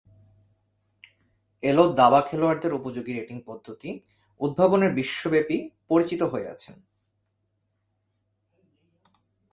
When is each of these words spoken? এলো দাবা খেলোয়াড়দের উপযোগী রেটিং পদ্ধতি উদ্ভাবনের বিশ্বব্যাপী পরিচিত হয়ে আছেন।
এলো 1.63 1.83
দাবা 1.93 2.21
খেলোয়াড়দের 2.21 2.73
উপযোগী 2.73 3.11
রেটিং 3.13 3.37
পদ্ধতি 3.45 3.89
উদ্ভাবনের 4.39 4.91
বিশ্বব্যাপী 4.93 5.57
পরিচিত 5.87 6.21
হয়ে 6.23 6.47
আছেন। 6.47 6.75